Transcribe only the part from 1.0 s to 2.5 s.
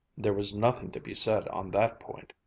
said on that point.